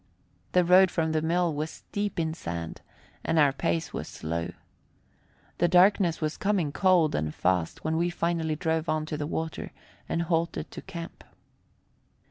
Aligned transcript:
The 0.53 0.65
road 0.65 0.89
from 0.89 1.11
the 1.11 1.21
mill 1.21 1.53
was 1.53 1.83
deep 1.91 2.19
in 2.19 2.33
sand, 2.33 2.81
and 3.23 3.37
our 3.37 3.53
pace 3.53 3.93
was 3.93 4.07
slow. 4.07 4.49
The 5.59 5.67
darkness 5.67 6.19
was 6.19 6.37
coming 6.37 6.71
cold 6.71 7.13
and 7.13 7.31
fast 7.35 7.83
when 7.83 7.97
we 7.97 8.09
finally 8.09 8.55
drove 8.55 8.89
on 8.89 9.05
to 9.05 9.15
the 9.15 9.27
water 9.27 9.69
and 10.09 10.23
halted 10.23 10.71
to 10.71 10.81
camp. 10.81 11.23